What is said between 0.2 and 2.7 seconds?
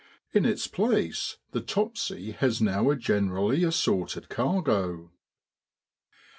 In its place the Topsy has